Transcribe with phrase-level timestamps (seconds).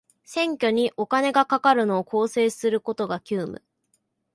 [0.25, 3.61] 選挙にお金がかかるのを是正することが急務